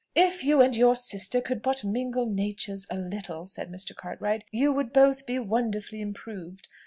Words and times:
"If 0.15 0.43
you 0.43 0.61
and 0.63 0.75
your 0.75 0.95
sister 0.95 1.41
could 1.41 1.61
but 1.61 1.83
mingle 1.83 2.25
natures 2.25 2.87
a 2.89 2.97
little," 2.97 3.45
said 3.45 3.71
Mr. 3.71 3.95
Cartwright, 3.95 4.43
"you 4.49 4.73
would 4.73 4.91
both 4.91 5.27
be 5.27 5.37
wonderfully 5.37 6.01
improved. 6.01 6.67